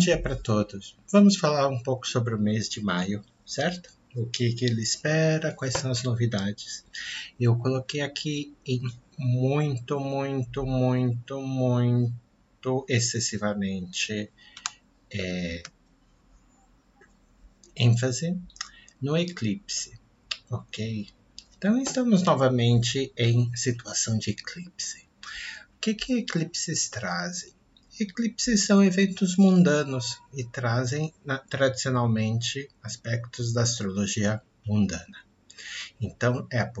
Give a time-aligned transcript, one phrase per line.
[0.00, 0.96] dia para todos.
[1.12, 3.90] Vamos falar um pouco sobre o mês de maio, certo?
[4.16, 6.84] O que, que ele espera, quais são as novidades.
[7.38, 8.80] Eu coloquei aqui em
[9.18, 14.32] muito, muito, muito, muito excessivamente
[15.12, 15.62] é,
[17.76, 18.40] ênfase
[19.00, 20.00] no eclipse,
[20.50, 21.08] ok?
[21.58, 25.06] Então estamos novamente em situação de eclipse.
[25.76, 27.59] O que, que eclipses trazem?
[28.00, 31.12] Eclipses são eventos mundanos e trazem
[31.50, 35.24] tradicionalmente aspectos da astrologia mundana.
[36.00, 36.72] Então, é a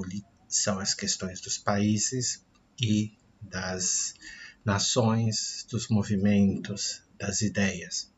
[0.48, 2.42] são as questões dos países
[2.80, 4.14] e das
[4.64, 8.10] nações, dos movimentos, das ideias.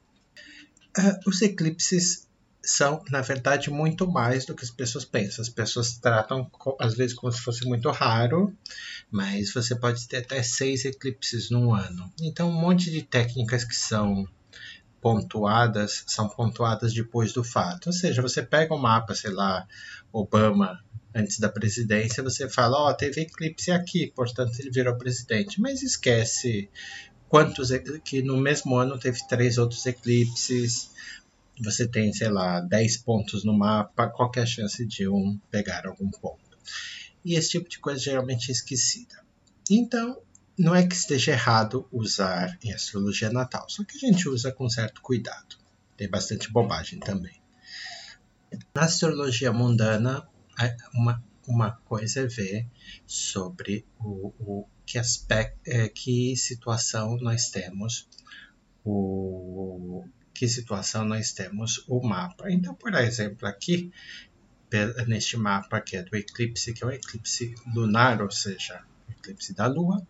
[0.97, 2.29] Uh, os eclipses
[2.65, 5.43] são, na verdade, muito mais do que as pessoas pensam.
[5.43, 8.55] As pessoas tratam, às vezes, como se fosse muito raro,
[9.11, 12.13] mas você pode ter até seis eclipses num ano.
[12.21, 14.27] Então, um monte de técnicas que são
[15.01, 17.89] pontuadas são pontuadas depois do fato.
[17.89, 19.67] Ou seja, você pega o um mapa, sei lá,
[20.13, 20.83] Obama
[21.15, 25.83] antes da presidência, você fala, ó, oh, teve eclipse aqui, portanto ele virou presidente, mas
[25.83, 26.71] esquece
[27.29, 27.71] quantos
[28.05, 30.91] que no mesmo ano teve três outros eclipses,
[31.61, 35.87] você tem, sei lá, 10 pontos no mapa, qual é a chance de um pegar
[35.87, 36.59] algum ponto?
[37.25, 39.23] E esse tipo de coisa geralmente é esquecida.
[39.71, 40.21] Então,
[40.59, 44.69] não é que esteja errado usar em astrologia natal, só que a gente usa com
[44.69, 45.57] certo cuidado.
[45.97, 47.41] Tem bastante bobagem também.
[48.75, 50.27] Na astrologia mundana,
[50.61, 52.67] é uma, uma coisa é ver
[53.07, 58.09] sobre o, o que aspecto, é, que situação nós temos
[58.85, 60.05] o,
[60.35, 62.51] que situação nós temos o mapa.
[62.51, 63.91] Então, por exemplo, aqui,
[65.07, 69.55] neste mapa que é do eclipse, que é o eclipse lunar, ou seja, o eclipse
[69.55, 70.07] da Lua,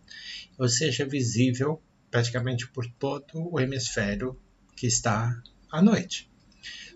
[0.57, 4.39] ou seja, visível praticamente por todo o hemisfério
[4.75, 5.41] que está
[5.71, 6.29] à noite.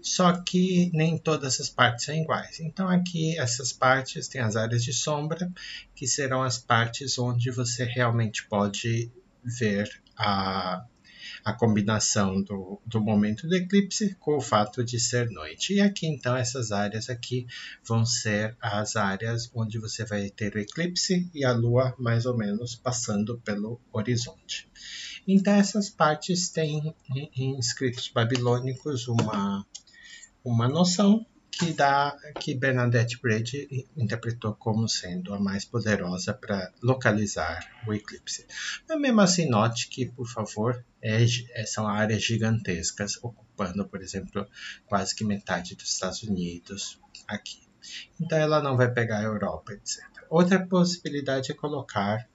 [0.01, 2.59] Só que nem todas as partes são iguais.
[2.59, 5.51] Então, aqui, essas partes têm as áreas de sombra,
[5.93, 9.11] que serão as partes onde você realmente pode
[9.43, 10.85] ver a
[11.43, 15.73] a combinação do, do momento do eclipse com o fato de ser noite.
[15.73, 17.47] E aqui então essas áreas aqui
[17.83, 22.37] vão ser as áreas onde você vai ter o eclipse e a lua mais ou
[22.37, 24.67] menos passando pelo horizonte.
[25.27, 26.93] Então essas partes têm
[27.35, 29.65] em escritos babilônicos uma
[30.43, 37.67] uma noção que, dá, que Bernadette Brady interpretou como sendo a mais poderosa para localizar
[37.87, 38.45] o eclipse.
[38.87, 44.47] Mas mesmo assim, note que, por favor, é, é, são áreas gigantescas, ocupando, por exemplo,
[44.85, 47.67] quase que metade dos Estados Unidos aqui.
[48.19, 50.03] Então ela não vai pegar a Europa, etc.
[50.29, 52.27] Outra possibilidade é colocar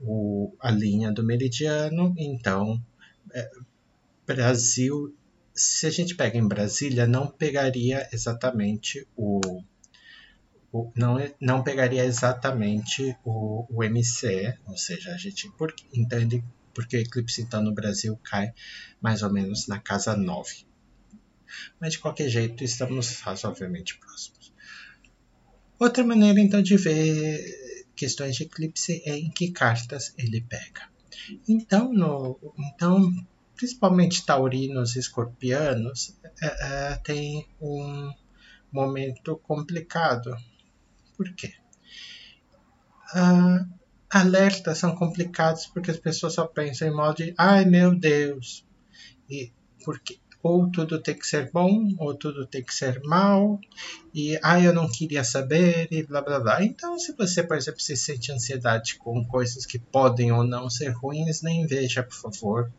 [0.00, 2.82] o, a linha do meridiano, então
[3.32, 3.50] é,
[4.26, 5.14] Brasil
[5.56, 9.40] se a gente pega em Brasília, não pegaria exatamente o,
[10.70, 16.98] o não, não pegaria exatamente o, o MC, ou seja, a gente por, entende porque
[16.98, 18.52] o eclipse então no Brasil cai
[19.00, 20.66] mais ou menos na casa 9.
[21.80, 24.52] Mas de qualquer jeito estamos razoavelmente próximos.
[25.78, 30.90] Outra maneira então de ver questões de eclipse é em que cartas ele pega.
[31.48, 33.10] Então, no, então
[33.56, 38.12] principalmente taurinos e escorpianos, é, é, tem um
[38.70, 40.36] momento complicado.
[41.16, 41.54] Por quê?
[43.14, 43.66] Uh,
[44.10, 48.66] alertas são complicados porque as pessoas só pensam em modo de ai meu Deus.
[49.28, 49.52] E
[49.84, 53.58] porque ou tudo tem que ser bom, ou tudo tem que ser mal,
[54.14, 56.64] e ai eu não queria saber, e blá blá blá.
[56.64, 60.90] Então, se você, por exemplo, se sente ansiedade com coisas que podem ou não ser
[60.90, 62.70] ruins, nem veja, por favor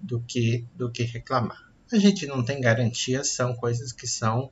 [0.00, 1.72] do que, do que reclamar.
[1.92, 4.50] A gente não tem garantia, são coisas que são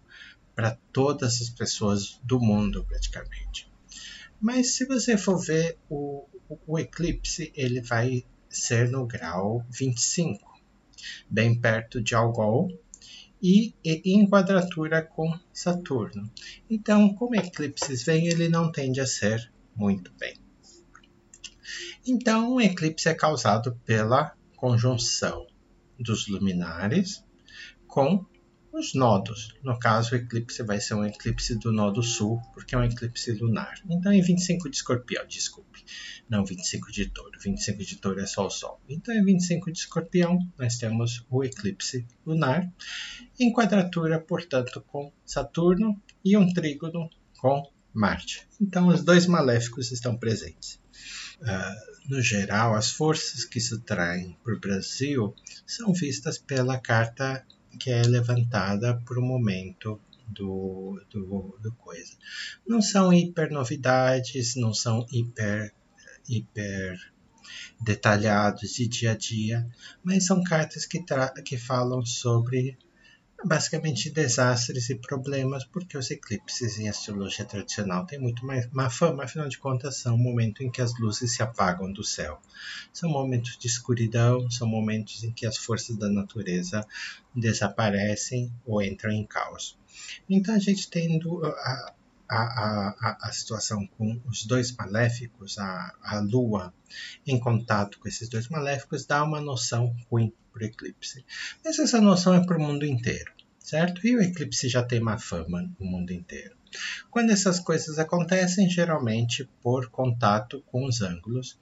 [0.54, 3.70] para todas as pessoas do mundo, praticamente.
[4.40, 6.26] Mas se você for ver o,
[6.66, 10.60] o eclipse, ele vai ser no grau 25,
[11.28, 12.70] bem perto de Algol,
[13.42, 16.30] e, em quadratura com Saturno.
[16.70, 20.34] Então, como eclipses vem, ele não tende a ser muito bem.
[22.06, 25.46] Então, o eclipse é causado pela conjunção
[26.00, 27.22] dos luminares
[27.86, 28.24] com
[28.72, 29.54] os nodos.
[29.62, 33.30] No caso, o eclipse vai ser um eclipse do nodo sul, porque é um eclipse
[33.32, 33.74] lunar.
[33.90, 35.84] Então, em 25 de escorpião, desculpe.
[36.30, 37.38] Não 25 de touro.
[37.38, 38.80] 25 de touro é só o sol.
[38.88, 42.66] Então, em 25 de escorpião, nós temos o eclipse lunar,
[43.38, 48.48] em quadratura, portanto, com Saturno e um trígono com Marte.
[48.58, 50.82] Então, os dois maléficos estão presentes.
[51.40, 55.34] Uh, no geral, as forças que se traem para o Brasil
[55.66, 57.44] são vistas pela carta
[57.78, 62.14] que é levantada por um momento do, do, do coisa.
[62.66, 65.72] Não são hiper novidades, não são hiper,
[66.28, 66.98] hiper
[67.80, 69.68] detalhados de dia a dia,
[70.02, 71.02] mas são cartas que,
[71.44, 72.78] que falam sobre
[73.44, 79.24] basicamente desastres e problemas, porque os eclipses em astrologia tradicional têm muito mais má fama,
[79.24, 82.40] afinal de contas, são momentos em que as luzes se apagam do céu.
[82.92, 86.86] São momentos de escuridão, são momentos em que as forças da natureza
[87.34, 89.78] desaparecem ou entram em caos.
[90.28, 90.88] Então a gente
[91.44, 91.94] a,
[92.28, 96.72] a, a, a situação com os dois maléficos, a, a Lua
[97.26, 101.24] em contato com esses dois maléficos, dá uma noção ruim para o eclipse.
[101.64, 104.06] Mas essa noção é para o mundo inteiro, certo?
[104.06, 106.54] E o eclipse já tem uma fama no mundo inteiro.
[107.10, 111.58] Quando essas coisas acontecem, geralmente por contato com os ângulos.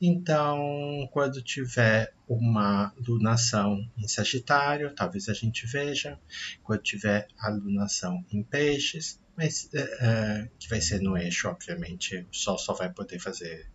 [0.00, 6.18] Então, quando tiver uma lunação em Sagitário, talvez a gente veja.
[6.62, 12.58] Quando tiver a lunação em Peixes, mas uh, que vai ser no eixo, obviamente, Sol
[12.58, 13.68] só vai poder fazer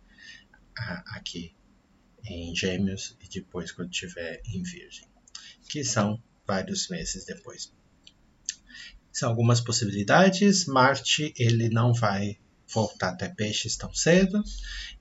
[0.78, 1.54] uh, aqui
[2.24, 5.06] em Gêmeos e depois quando tiver em Virgem,
[5.68, 7.72] que são vários meses depois.
[9.12, 10.66] São algumas possibilidades.
[10.66, 12.38] Marte ele não vai
[12.72, 14.42] voltar até Peixes tão cedo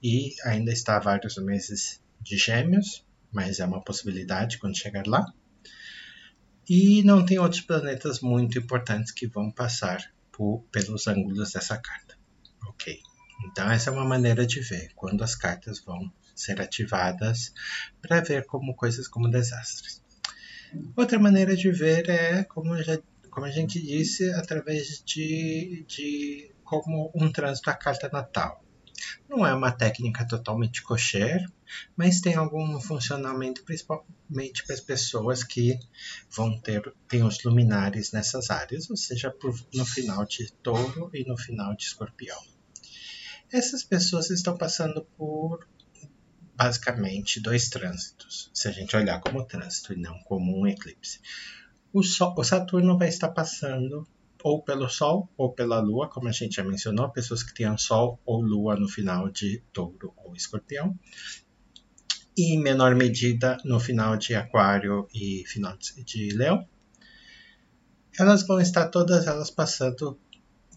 [0.02, 5.26] e ainda está vários meses de Gêmeos, mas é uma possibilidade quando chegar lá.
[6.68, 12.18] E não tem outros planetas muito importantes que vão passar por, pelos ângulos dessa carta.
[12.70, 12.98] Ok.
[13.46, 17.54] Então essa é uma maneira de ver quando as cartas vão ser ativadas
[18.02, 20.02] para ver como coisas como desastres.
[20.96, 22.98] Outra maneira de ver é, como, já,
[23.30, 28.64] como a gente disse, através de, de como um trânsito à carta natal.
[29.28, 31.46] Não é uma técnica totalmente kosher,
[31.96, 35.80] mas tem algum funcionamento principalmente para as pessoas que
[36.30, 39.34] vão ter tem os luminares nessas áreas, ou seja,
[39.74, 42.40] no final de touro e no final de escorpião.
[43.52, 45.68] Essas pessoas estão passando por
[46.56, 51.22] basicamente dois trânsitos, se a gente olhar como trânsito e não como um eclipse.
[51.92, 54.08] O, Sol, o Saturno vai estar passando
[54.44, 58.20] ou pelo Sol ou pela Lua, como a gente já mencionou, pessoas que tenham Sol
[58.26, 60.98] ou Lua no final de Touro ou Escorpião,
[62.38, 66.66] e em menor medida no final de Aquário e final de Leão.
[68.18, 70.18] Elas vão estar todas elas passando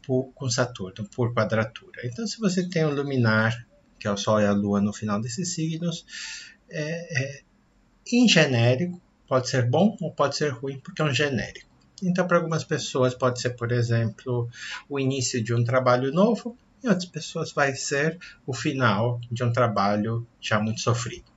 [0.05, 2.01] por, com Saturno por quadratura.
[2.05, 3.67] Então, se você tem o luminar
[4.03, 6.05] que é o Sol e a Lua no final desses signos,
[6.69, 7.43] é, é,
[8.13, 11.72] em genérico, pode ser bom ou pode ser ruim, porque é um genérico.
[12.03, 14.49] Então, para algumas pessoas, pode ser, por exemplo,
[14.89, 19.53] o início de um trabalho novo, e outras pessoas vai ser o final de um
[19.53, 21.31] trabalho já muito sofrido.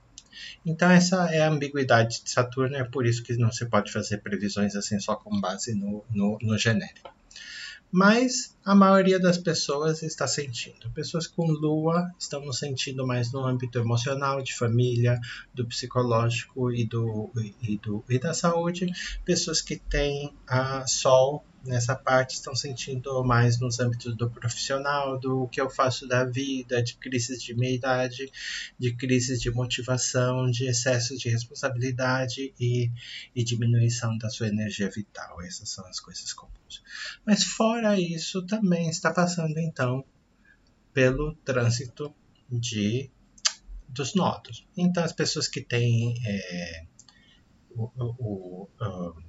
[0.64, 4.18] Então, essa é a ambiguidade de Saturno, é por isso que não se pode fazer
[4.18, 7.15] previsões assim só com base no, no, no genérico
[7.90, 10.90] mas a maioria das pessoas está sentindo.
[10.90, 15.20] Pessoas com lua estão sentindo mais no âmbito emocional, de família,
[15.54, 17.30] do psicológico e, do,
[17.62, 18.90] e, do, e da saúde.
[19.24, 25.48] Pessoas que têm a sol nessa parte estão sentindo mais nos âmbitos do profissional, do
[25.48, 28.30] que eu faço da vida, de crises de meia-idade,
[28.78, 32.90] de crises de motivação, de excesso de responsabilidade e,
[33.34, 35.42] e diminuição da sua energia vital.
[35.42, 36.82] Essas são as coisas comuns.
[37.24, 40.04] Mas fora isso, também está passando então
[40.92, 42.14] pelo trânsito
[42.50, 43.10] de
[43.88, 44.66] dos nodos.
[44.76, 46.84] Então, as pessoas que têm é,
[47.70, 49.22] o, o, o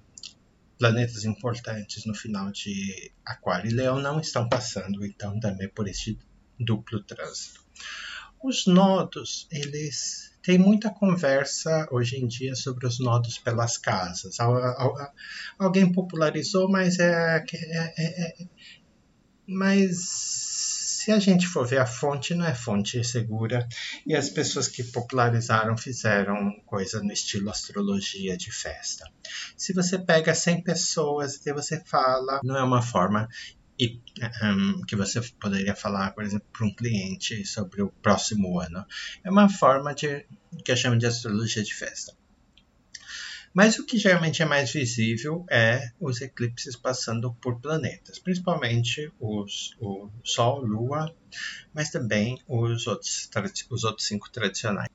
[0.77, 6.17] planetas importantes no final de Aquário e Leão não estão passando, então, também por este
[6.60, 7.62] duplo trânsito.
[8.41, 14.38] Os nodos, eles têm muita conversa hoje em dia sobre os nodos pelas casas.
[15.57, 18.48] Alguém popularizou, mas é, é, é, é
[19.48, 20.57] mas
[21.08, 23.66] se a gente for ver a fonte, não é fonte segura.
[24.06, 29.10] E as pessoas que popularizaram fizeram coisa no estilo astrologia de festa.
[29.56, 33.30] Se você pega 100 pessoas e você fala, não é uma forma
[33.80, 34.02] e,
[34.44, 38.86] um, que você poderia falar, por exemplo, para um cliente sobre o próximo ano.
[39.24, 40.26] É uma forma de
[40.66, 42.14] que eu chamo de astrologia de festa.
[43.54, 49.75] Mas o que geralmente é mais visível é os eclipses passando por planetas, principalmente os,
[49.80, 51.13] o Sol, Lua,
[51.74, 53.30] mas também os outros,
[53.70, 54.89] os outros cinco tradicionais.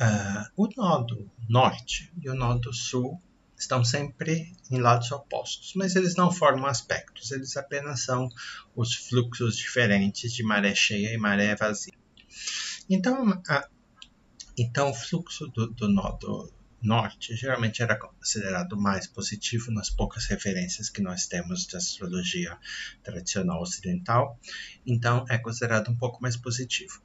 [0.00, 3.20] Uh, o nodo norte e o nodo sul
[3.56, 8.28] estão sempre em lados opostos, mas eles não formam aspectos, eles apenas são
[8.76, 11.92] os fluxos diferentes de maré cheia e maré vazia.
[12.88, 13.68] Então, a,
[14.56, 20.88] então o fluxo do, do nodo norte geralmente era considerado mais positivo nas poucas referências
[20.88, 22.56] que nós temos de astrologia
[23.02, 24.38] tradicional ocidental,
[24.86, 27.02] então é considerado um pouco mais positivo.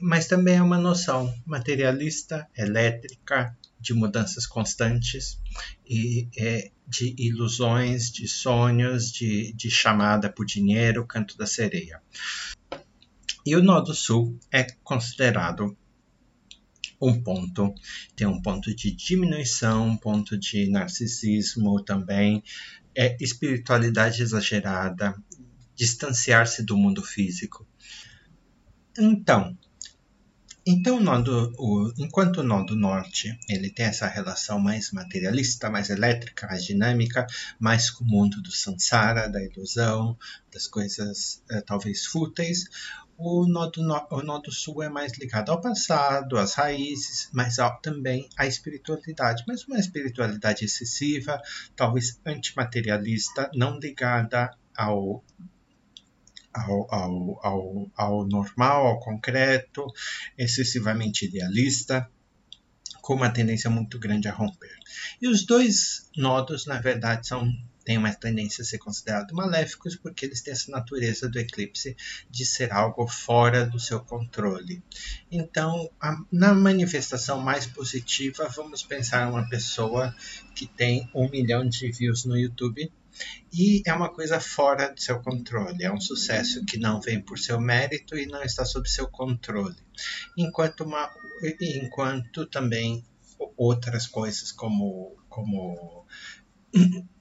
[0.00, 5.38] Mas também é uma noção materialista, elétrica, de mudanças constantes
[5.86, 12.00] e é, de ilusões, de sonhos, de, de chamada por dinheiro, canto da sereia.
[13.44, 15.76] E o Nodo Sul é considerado
[17.00, 17.74] um ponto,
[18.16, 22.42] tem um ponto de diminuição, um ponto de narcisismo também,
[22.94, 25.14] é espiritualidade exagerada,
[25.74, 27.66] distanciar-se do mundo físico.
[28.96, 29.56] Então,
[30.66, 35.90] então, o nodo, o, enquanto o nodo norte ele tem essa relação mais materialista, mais
[35.90, 37.26] elétrica, mais dinâmica,
[37.60, 40.16] mais com o mundo do samsara, da ilusão,
[40.50, 42.64] das coisas eh, talvez fúteis,
[43.16, 43.80] o nodo,
[44.10, 49.44] o nodo sul é mais ligado ao passado, às raízes, mas ao, também à espiritualidade,
[49.46, 51.40] mas uma espiritualidade excessiva,
[51.76, 55.22] talvez antimaterialista, não ligada ao
[56.52, 59.84] ao, ao, ao, ao normal, ao concreto,
[60.38, 62.08] excessivamente idealista,
[63.02, 64.78] com uma tendência muito grande a romper.
[65.20, 67.52] E os dois nodos, na verdade, são
[67.84, 71.96] têm uma tendência a ser considerados maléficos porque eles têm essa natureza do eclipse
[72.30, 74.82] de ser algo fora do seu controle.
[75.30, 80.14] Então, a, na manifestação mais positiva, vamos pensar uma pessoa
[80.54, 82.90] que tem um milhão de views no YouTube
[83.52, 87.38] e é uma coisa fora do seu controle, é um sucesso que não vem por
[87.38, 89.76] seu mérito e não está sob seu controle.
[90.36, 91.08] Enquanto, uma,
[91.60, 93.04] enquanto também
[93.56, 96.06] outras coisas como, como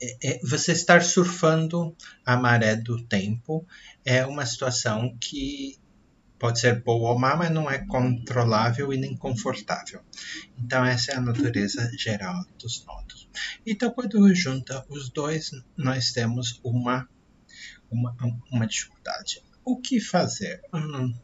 [0.00, 3.66] é, você estar surfando a maré do tempo
[4.04, 5.78] é uma situação que
[6.38, 10.00] pode ser boa ou má, mas não é controlável e nem confortável.
[10.58, 13.28] Então, essa é a natureza geral dos nodos.
[13.66, 17.08] Então, quando junta os dois, nós temos uma,
[17.90, 18.14] uma,
[18.50, 19.42] uma dificuldade.
[19.64, 20.60] O que fazer?
[20.74, 21.14] Hum,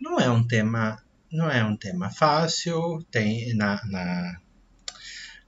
[0.00, 4.40] não é um tema não é um tema fácil tem na, na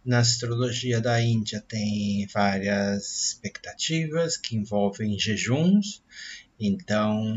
[0.04, 6.02] na astrologia da Índia tem várias expectativas que envolvem jejuns.
[6.58, 7.36] Então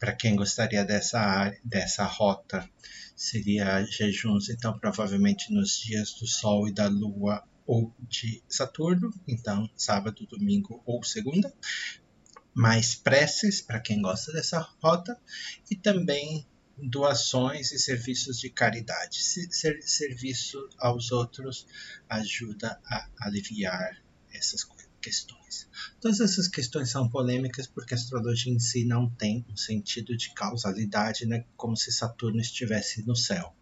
[0.00, 2.66] para quem gostaria dessa área, dessa rota,
[3.14, 9.68] seria jejuns, então provavelmente nos dias do Sol e da Lua ou de Saturno, então
[9.76, 11.52] sábado, domingo ou segunda.
[12.54, 15.16] Mais preces para quem gosta dessa rota.
[15.70, 16.46] E também
[16.82, 19.22] doações e serviços de caridade.
[19.22, 21.66] Ser, serviço aos outros
[22.08, 24.64] ajuda a aliviar essas
[25.00, 25.68] questões.
[26.00, 30.32] Todas essas questões são polêmicas porque a astrologia em si não tem um sentido de
[30.34, 31.44] causalidade, né?
[31.56, 33.54] como se Saturno estivesse no céu,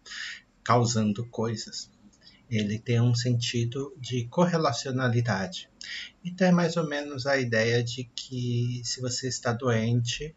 [0.63, 1.89] causando coisas.
[2.49, 5.69] Ele tem um sentido de correlacionalidade.
[6.23, 10.35] Então é mais ou menos a ideia de que se você está doente,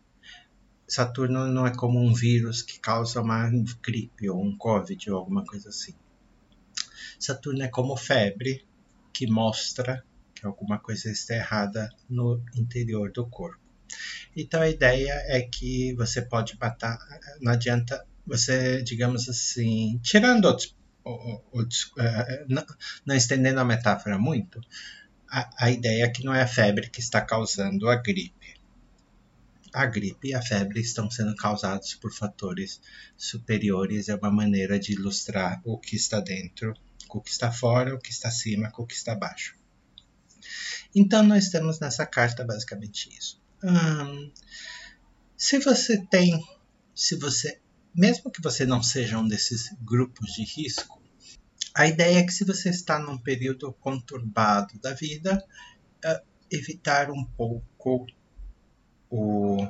[0.87, 3.51] Saturno não é como um vírus que causa uma
[3.83, 5.95] gripe ou um Covid ou alguma coisa assim.
[7.19, 8.65] Saturno é como febre
[9.13, 13.61] que mostra que alguma coisa está errada no interior do corpo.
[14.37, 16.99] Então a ideia é que você pode matar,
[17.41, 20.75] não adianta você, digamos assim, tirando outros,
[21.05, 22.65] outros uh, não,
[23.05, 24.61] não, estendendo a metáfora muito,
[25.31, 28.62] a, a ideia é que não é a febre que está causando a gripe.
[29.73, 32.81] A gripe e a febre estão sendo causados por fatores
[33.17, 36.75] superiores, é uma maneira de ilustrar o que está dentro,
[37.09, 39.57] o que está fora, o que está acima, o que está abaixo.
[40.95, 43.41] Então, nós temos nessa carta basicamente isso.
[43.65, 44.31] Hum,
[45.37, 46.45] se você tem,
[46.95, 47.59] se você,
[47.95, 51.03] mesmo que você não seja um desses grupos de risco,
[51.75, 55.43] a ideia é que se você está num período conturbado da vida,
[56.05, 58.07] uh, evitar um pouco
[59.13, 59.69] o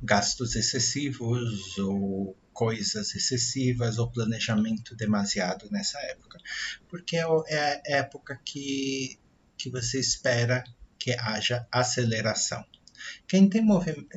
[0.00, 6.38] gastos excessivos ou coisas excessivas ou planejamento demasiado nessa época,
[6.88, 9.18] porque é, é a época que
[9.56, 10.62] que você espera
[11.00, 12.64] que haja aceleração.
[13.26, 13.66] Quem tem,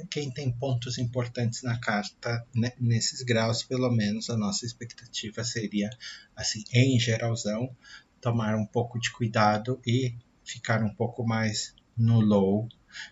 [0.09, 5.89] quem tem pontos importantes na carta né, nesses graus, pelo menos a nossa expectativa seria,
[6.35, 7.75] assim, em geralzão,
[8.19, 12.67] tomar um pouco de cuidado e ficar um pouco mais no low,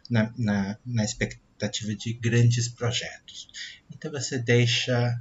[0.09, 3.47] na, na, na expectativa de grandes projetos.
[3.91, 5.19] Então você deixa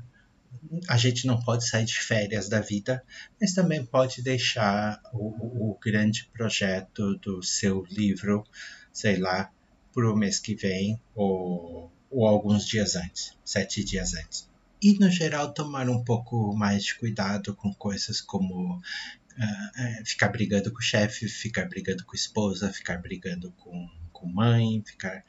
[0.89, 3.05] a gente não pode sair de férias da vida,
[3.39, 8.47] mas também pode deixar o, o grande projeto do seu livro,
[8.91, 9.53] sei lá,
[9.93, 14.49] para o mês que vem, ou ou alguns dias antes, sete dias antes.
[14.81, 20.71] E no geral tomar um pouco mais de cuidado com coisas como uh, ficar brigando
[20.71, 25.25] com o chefe, ficar brigando com a esposa, ficar brigando com, com mãe, ficar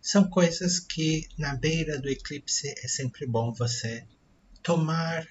[0.00, 4.06] são coisas que na beira do eclipse é sempre bom você
[4.62, 5.26] tomar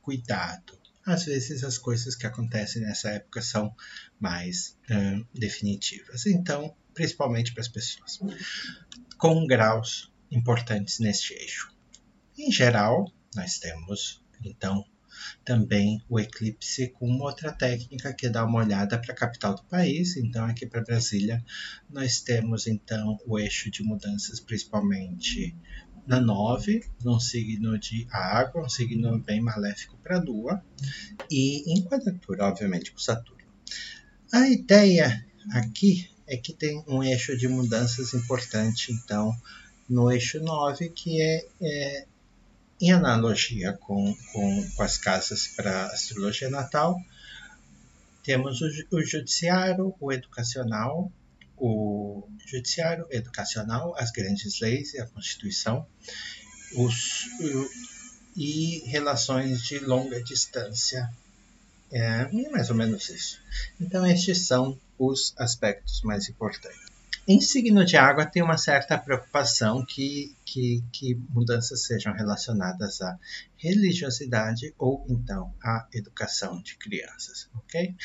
[0.00, 0.78] cuidado.
[1.04, 3.74] Às vezes as coisas que acontecem nessa época são
[4.18, 4.78] mais
[5.34, 6.24] definitivas.
[6.26, 8.18] Então, principalmente para as pessoas
[9.18, 11.70] com graus importantes neste eixo.
[12.36, 14.84] Em geral, nós temos então
[15.44, 19.64] também o eclipse com uma outra técnica que dar uma olhada para a capital do
[19.64, 20.16] país.
[20.16, 21.44] Então, aqui para Brasília,
[21.90, 25.54] nós temos então o eixo de mudanças, principalmente
[26.06, 30.62] na 9, num signo de água, um signo bem maléfico para a Lua,
[31.30, 33.44] e em quadratura, obviamente, com Saturno.
[34.32, 39.34] A ideia aqui é que tem um eixo de mudanças importante, então,
[39.88, 42.06] no eixo 9, que é, é
[42.80, 47.00] em analogia com, com, com as casas para astrologia natal,
[48.22, 51.12] temos o, o judiciário, o educacional,
[51.56, 55.86] o judiciário, educacional, as grandes leis e a Constituição,
[56.74, 57.26] os,
[58.36, 61.08] e relações de longa distância.
[61.92, 63.40] É mais ou menos isso.
[63.80, 66.83] Então, estes são os aspectos mais importantes.
[67.26, 73.18] Em signo de água tem uma certa preocupação que, que, que mudanças sejam relacionadas à
[73.56, 77.96] religiosidade ou então à educação de crianças, ok?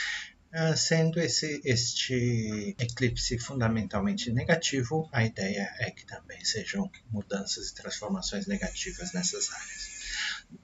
[0.52, 7.76] Uh, sendo esse, este eclipse fundamentalmente negativo, a ideia é que também sejam mudanças e
[7.76, 10.00] transformações negativas nessas áreas.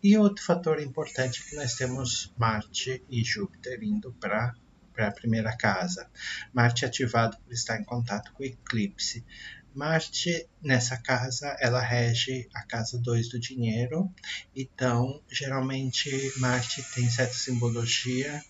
[0.02, 4.56] E outro fator importante é que nós temos Marte e Júpiter indo para
[4.96, 6.10] para a primeira casa.
[6.54, 9.26] Marte ativado por estar em contato com o eclipse.
[9.74, 14.10] Marte, nessa casa, ela rege a casa 2 do dinheiro.
[14.56, 18.42] Então, geralmente, Marte tem certa simbologia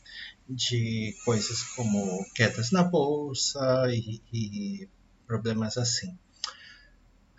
[0.48, 4.90] de coisas como quedas na bolsa e, e
[5.26, 6.16] problemas assim.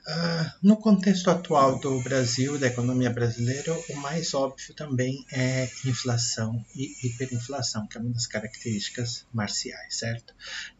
[0.06, 6.64] Uh, no contexto atual do Brasil, da economia brasileira, o mais óbvio também é inflação
[6.76, 10.32] e hiperinflação, que é uma das características marciais, certo?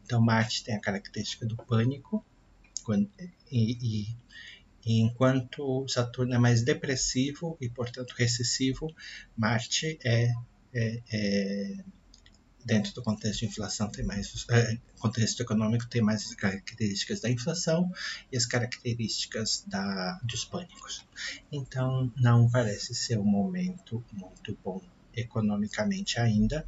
[0.05, 2.25] Então, Marte tem a característica do pânico,
[2.85, 3.11] quando,
[3.51, 4.17] e, e,
[4.87, 8.95] e enquanto Saturno é mais depressivo e, portanto, recessivo,
[9.37, 10.31] Marte é,
[10.73, 11.85] é, é
[12.66, 17.31] dentro do contexto de inflação tem mais é, contexto econômico tem mais as características da
[17.31, 17.90] inflação
[18.31, 21.07] e as características da, dos pânicos.
[21.50, 24.83] Então não parece ser um momento muito bom
[25.14, 26.66] economicamente ainda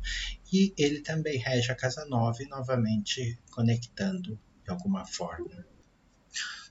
[0.53, 5.67] e ele também rege a casa 9 novamente conectando de alguma forma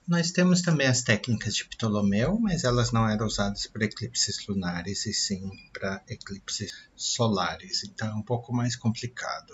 [0.07, 5.05] nós temos também as técnicas de Ptolomeu, mas elas não eram usadas para eclipses lunares
[5.05, 9.53] e sim para eclipses solares, então é um pouco mais complicado.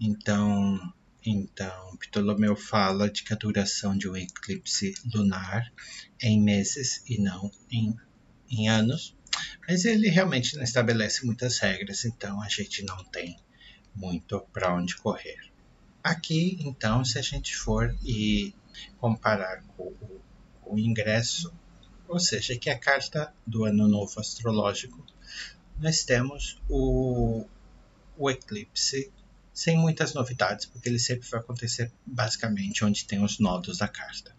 [0.00, 0.92] Então,
[1.24, 5.72] então, Ptolomeu fala de que a duração de um eclipse lunar
[6.20, 7.94] é em meses e não em,
[8.50, 9.16] em anos,
[9.66, 13.38] mas ele realmente não estabelece muitas regras, então a gente não tem
[13.94, 15.38] muito para onde correr.
[16.02, 18.52] Aqui, então, se a gente for e
[18.98, 20.20] comparar com o,
[20.66, 21.52] o ingresso,
[22.08, 25.04] ou seja, que a carta do ano novo astrológico,
[25.78, 27.46] nós temos o,
[28.16, 29.10] o eclipse
[29.54, 34.34] sem muitas novidades, porque ele sempre vai acontecer basicamente onde tem os nodos da carta.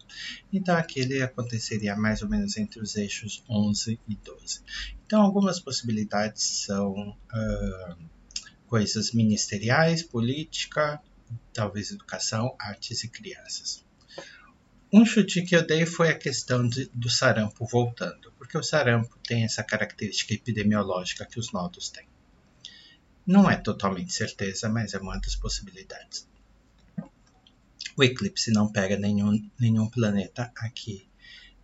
[0.52, 4.60] Então aqui ele aconteceria mais ou menos entre os eixos 11 e 12.
[5.06, 7.96] Então algumas possibilidades são uh,
[8.66, 11.00] coisas ministeriais, política,
[11.54, 13.85] talvez educação, artes e crianças.
[14.92, 19.18] Um chute que eu dei foi a questão de, do sarampo voltando, porque o sarampo
[19.26, 22.06] tem essa característica epidemiológica que os nodos têm.
[23.26, 26.28] Não é totalmente certeza, mas é uma das possibilidades.
[27.96, 31.08] O eclipse não pega nenhum, nenhum planeta aqui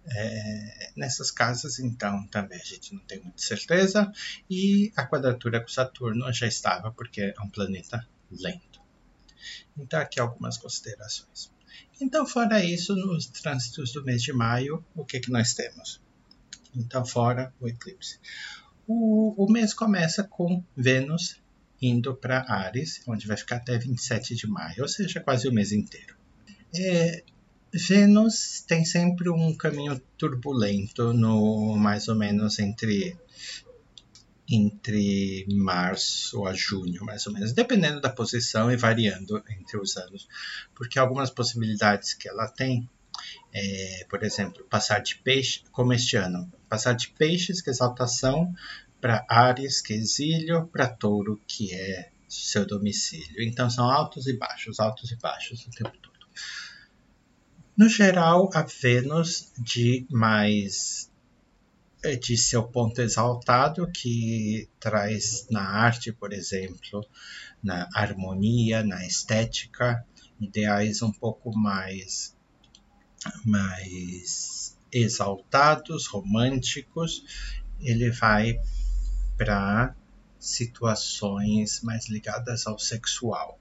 [0.05, 4.13] é, nessas casas, então também a gente não tem muita certeza.
[4.51, 8.81] E a quadratura com Saturno já estava, porque é um planeta lento.
[9.77, 11.51] Então, aqui algumas considerações.
[12.01, 16.01] Então, fora isso, nos trânsitos do mês de maio, o que, que nós temos?
[16.75, 18.19] Então, fora o eclipse.
[18.87, 21.41] O, o mês começa com Vênus
[21.81, 25.73] indo para Ares, onde vai ficar até 27 de maio, ou seja, quase o mês
[25.73, 26.17] inteiro.
[26.75, 27.23] É,
[27.73, 33.17] Vênus tem sempre um caminho turbulento, no mais ou menos entre
[34.49, 40.29] entre março a junho, mais ou menos, dependendo da posição e variando entre os anos,
[40.75, 42.89] porque algumas possibilidades que ela tem
[43.55, 48.53] É, por exemplo, passar de peixe, como este ano, passar de peixes, que é exaltação,
[49.01, 53.43] para Ares, que é exílio, para Touro, que é seu domicílio.
[53.43, 56.27] Então são altos e baixos, altos e baixos o tempo todo.
[57.77, 61.11] No geral, a Vênus de mais
[62.21, 67.07] de seu ponto exaltado, que traz na arte, por exemplo,
[67.63, 70.05] na harmonia, na estética,
[70.41, 72.37] ideais um pouco mais,
[73.45, 77.23] mais exaltados, românticos,
[77.81, 78.59] ele vai
[79.37, 79.95] para
[80.39, 83.59] situações mais ligadas ao sexual.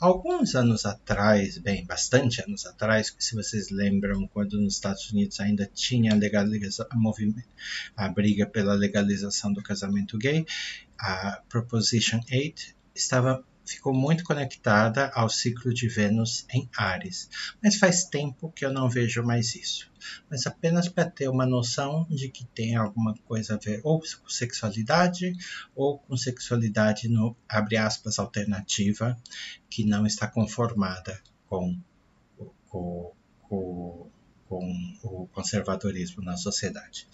[0.00, 5.70] Alguns anos atrás, bem, bastante anos atrás, se vocês lembram, quando nos Estados Unidos ainda
[5.72, 6.88] tinha a,
[7.96, 10.44] a briga pela legalização do casamento gay,
[10.98, 17.28] a Proposition 8 estava ficou muito conectada ao ciclo de Vênus em Ares,
[17.62, 19.90] mas faz tempo que eu não vejo mais isso.
[20.30, 24.28] Mas apenas para ter uma noção de que tem alguma coisa a ver ou com
[24.28, 25.32] sexualidade
[25.74, 29.16] ou com sexualidade no abre aspas alternativa
[29.70, 31.78] que não está conformada com,
[32.68, 33.12] com,
[33.48, 34.10] com,
[34.48, 37.08] com o conservadorismo na sociedade.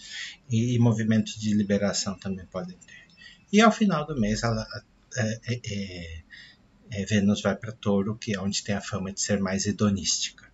[0.50, 3.08] E movimentos de liberação também podem ter.
[3.52, 4.66] E ao final do mês ela
[5.16, 6.22] é, é, é,
[6.92, 10.48] é, Vênus vai para Touro, que é onde tem a fama de ser mais hedonística.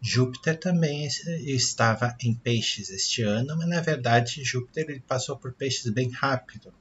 [0.00, 5.88] Júpiter também estava em Peixes este ano, mas na verdade Júpiter ele passou por Peixes
[5.92, 6.74] bem rápido.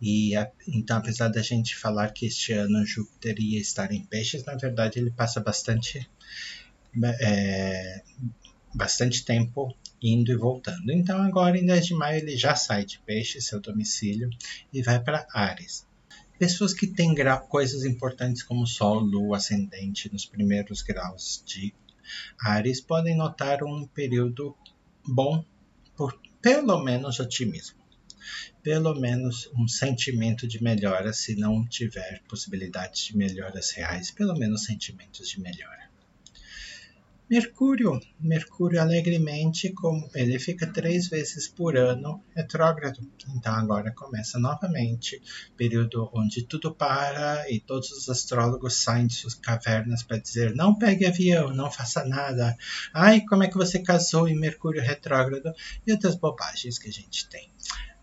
[0.00, 0.32] E
[0.68, 4.98] então, apesar da gente falar que este ano Júpiter ia estar em Peixes, na verdade
[4.98, 6.06] ele passa bastante
[7.20, 8.02] é,
[8.74, 10.90] bastante tempo indo e voltando.
[10.90, 14.28] Então, agora em 10 de maio ele já sai de Peixes, seu domicílio,
[14.72, 15.86] e vai para Ares
[16.42, 17.14] pessoas que têm
[17.48, 21.72] coisas importantes como Sol, Lua, Ascendente nos primeiros graus de
[22.36, 24.56] Ares podem notar um período
[25.06, 25.44] bom
[25.96, 27.80] por pelo menos otimismo.
[28.60, 34.64] Pelo menos um sentimento de melhora, se não tiver possibilidades de melhoras reais, pelo menos
[34.64, 35.91] sentimentos de melhora.
[37.32, 43.00] Mercúrio, Mercúrio alegremente, como ele fica três vezes por ano retrógrado.
[43.34, 45.18] Então agora começa novamente
[45.56, 50.74] período onde tudo para e todos os astrólogos saem de suas cavernas para dizer não
[50.74, 52.54] pegue avião, não faça nada.
[52.92, 55.54] Ai, como é que você casou em Mercúrio retrógrado
[55.86, 57.50] e outras bobagens que a gente tem.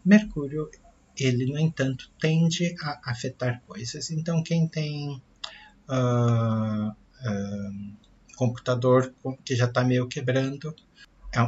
[0.04, 0.72] Mercúrio,
[1.15, 4.10] ele no entanto tende a afetar coisas.
[4.10, 5.22] Então quem tem
[5.88, 6.96] uh,
[8.39, 10.73] computador que já está meio quebrando.
[11.36, 11.39] É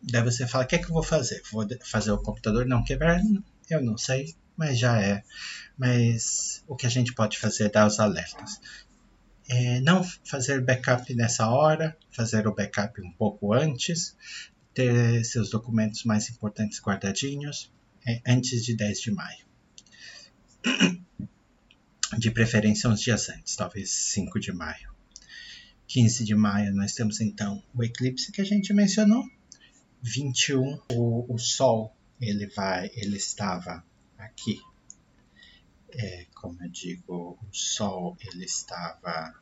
[0.00, 1.42] daí você fala: o que é que eu vou fazer?
[1.50, 3.20] Vou fazer o computador não quebrar?
[3.68, 5.24] Eu não sei, mas já é.
[5.76, 8.60] Mas o que a gente pode fazer é dar os alertas.
[9.48, 14.16] É não fazer backup nessa hora, fazer o backup um pouco antes,
[14.72, 17.72] ter seus documentos mais importantes guardadinhos
[18.06, 19.44] é, antes de 10 de maio.
[22.16, 24.95] De preferência uns dias antes, talvez 5 de maio.
[25.88, 29.24] 15 de maio nós temos então o eclipse que a gente mencionou.
[30.02, 33.84] 21 o, o Sol ele vai ele estava
[34.18, 34.60] aqui
[35.90, 39.34] é, como eu digo o Sol ele estava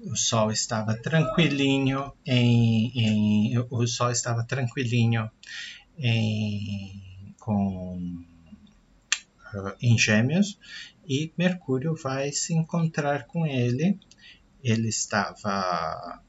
[0.00, 5.30] o Sol estava tranquilinho em, em o Sol estava tranquilinho
[5.98, 8.24] em, com
[9.80, 10.58] em Gêmeos
[11.08, 13.98] e Mercúrio vai se encontrar com ele.
[14.62, 16.20] Ele estava.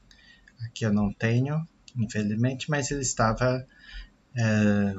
[0.64, 1.66] Aqui eu não tenho,
[1.96, 3.66] infelizmente, mas ele estava.
[4.34, 4.94] É,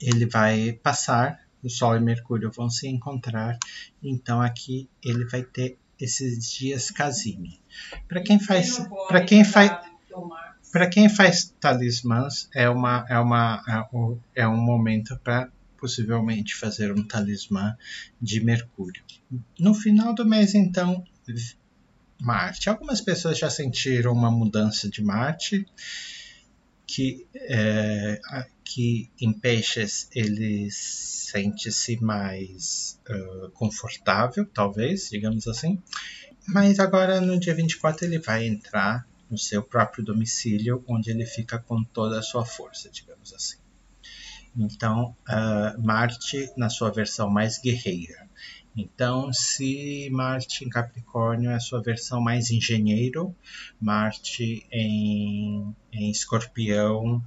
[0.00, 3.58] ele vai passar, o Sol e Mercúrio vão se encontrar,
[4.02, 7.60] então aqui ele vai ter esses dias casime.
[8.06, 9.70] Para quem faz, para quem faz,
[10.70, 16.92] para quem faz talismãs é uma é uma é, é um momento para possivelmente fazer
[16.92, 17.76] um talismã
[18.20, 19.02] de Mercúrio.
[19.58, 21.04] No final do mês, então,
[22.20, 22.68] Marte.
[22.68, 25.66] Algumas pessoas já sentiram uma mudança de Marte,
[26.86, 28.20] que, é,
[28.64, 35.82] que em peixes ele sente-se mais uh, confortável, talvez, digamos assim.
[36.46, 41.58] Mas agora no dia 24 ele vai entrar no seu próprio domicílio, onde ele fica
[41.58, 43.56] com toda a sua força, digamos assim.
[44.56, 48.28] Então, uh, Marte na sua versão mais guerreira.
[48.76, 53.34] Então, se Marte em Capricórnio é a sua versão mais engenheiro,
[53.80, 57.22] Marte em, em Escorpião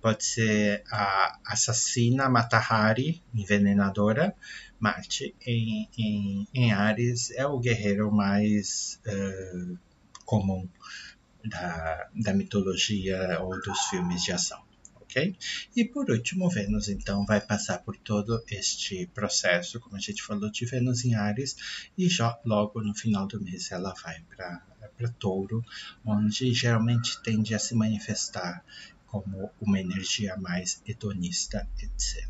[0.00, 4.34] pode ser a assassina, Matahari, envenenadora.
[4.78, 9.78] Marte em, em, em Ares é o guerreiro mais uh,
[10.24, 10.66] comum
[11.44, 14.69] da, da mitologia ou dos filmes de ação.
[15.10, 15.36] Ok?
[15.76, 20.50] E por último, Vênus então vai passar por todo este processo, como a gente falou,
[20.50, 21.56] de Vênus em Ares,
[21.98, 24.62] e já logo no final do mês ela vai para
[25.18, 25.64] Touro,
[26.04, 28.64] onde geralmente tende a se manifestar
[29.06, 32.26] como uma energia mais hedonista, etc.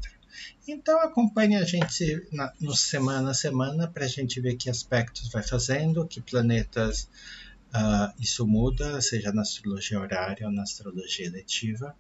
[0.66, 5.28] Então acompanhe a gente na, no semana a semana para a gente ver que aspectos
[5.30, 7.08] vai fazendo, que planetas
[7.74, 11.94] uh, isso muda, seja na astrologia horária ou na astrologia eletiva.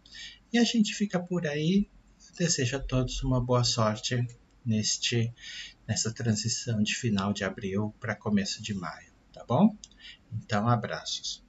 [0.52, 1.88] E a gente fica por aí.
[2.38, 4.26] Desejo a todos uma boa sorte
[4.64, 5.32] neste
[5.86, 9.76] nessa transição de final de abril para começo de maio, tá bom?
[10.32, 11.42] Então, abraços.